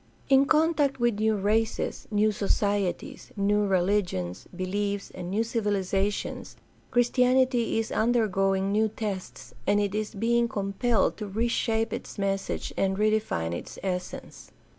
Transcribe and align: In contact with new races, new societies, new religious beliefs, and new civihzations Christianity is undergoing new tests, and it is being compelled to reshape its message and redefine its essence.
In 0.29 0.45
contact 0.47 0.99
with 0.99 1.19
new 1.19 1.35
races, 1.35 2.07
new 2.09 2.31
societies, 2.31 3.31
new 3.37 3.67
religious 3.67 4.47
beliefs, 4.47 5.11
and 5.13 5.29
new 5.29 5.43
civihzations 5.43 6.55
Christianity 6.89 7.77
is 7.77 7.91
undergoing 7.91 8.71
new 8.71 8.87
tests, 8.87 9.53
and 9.67 9.79
it 9.79 9.93
is 9.93 10.15
being 10.15 10.47
compelled 10.47 11.17
to 11.17 11.27
reshape 11.27 11.93
its 11.93 12.17
message 12.17 12.73
and 12.75 12.97
redefine 12.97 13.53
its 13.53 13.77
essence. 13.83 14.49